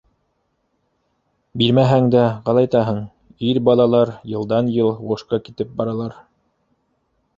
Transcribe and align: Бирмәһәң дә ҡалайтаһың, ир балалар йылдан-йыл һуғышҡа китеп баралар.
Бирмәһәң 1.61 2.07
дә 2.15 2.23
ҡалайтаһың, 2.47 3.03
ир 3.49 3.61
балалар 3.69 4.13
йылдан-йыл 4.33 4.93
һуғышҡа 5.03 5.41
китеп 5.49 5.77
баралар. 5.83 6.17